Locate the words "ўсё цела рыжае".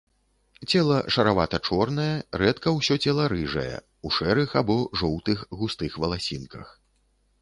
2.77-3.77